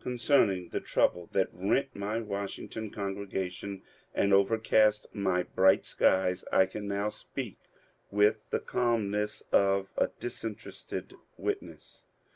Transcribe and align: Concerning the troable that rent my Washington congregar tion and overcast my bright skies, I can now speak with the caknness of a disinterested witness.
Concerning 0.00 0.68
the 0.68 0.78
troable 0.80 1.28
that 1.32 1.48
rent 1.52 1.88
my 1.96 2.20
Washington 2.20 2.88
congregar 2.88 3.50
tion 3.50 3.82
and 4.14 4.32
overcast 4.32 5.06
my 5.12 5.42
bright 5.42 5.84
skies, 5.84 6.44
I 6.52 6.66
can 6.66 6.86
now 6.86 7.08
speak 7.08 7.58
with 8.12 8.48
the 8.50 8.60
caknness 8.60 9.42
of 9.50 9.92
a 9.96 10.06
disinterested 10.20 11.14
witness. 11.36 12.04